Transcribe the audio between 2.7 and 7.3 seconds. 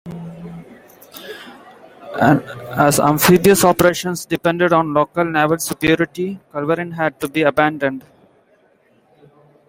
As amphibious operations depended on local naval superiority, "Culverin" had to